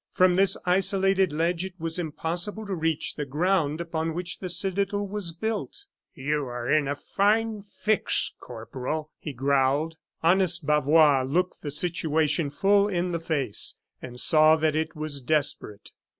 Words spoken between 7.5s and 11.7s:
fix, Corporal," he growled. Honest Bavois looked the